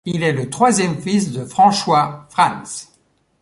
Il 0.05 0.23
est 0.23 0.33
le 0.33 0.49
troisième 0.49 0.99
fils 0.99 1.31
de 1.31 1.45
Franchoys 1.45 2.25
Fransz. 2.31 2.89